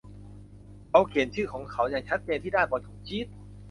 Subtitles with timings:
[0.89, 3.27] เขาเขียนชื่อของเขาอย่างชัดเจนที่ด้านบนของชีท